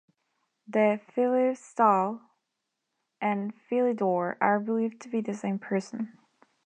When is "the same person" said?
5.21-6.17